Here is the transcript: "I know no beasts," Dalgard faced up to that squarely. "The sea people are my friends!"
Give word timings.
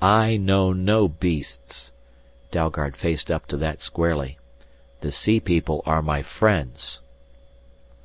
"I 0.00 0.36
know 0.36 0.72
no 0.72 1.08
beasts," 1.08 1.90
Dalgard 2.52 2.96
faced 2.96 3.28
up 3.28 3.46
to 3.48 3.56
that 3.56 3.80
squarely. 3.80 4.38
"The 5.00 5.10
sea 5.10 5.40
people 5.40 5.82
are 5.84 6.00
my 6.00 6.22
friends!" 6.22 7.00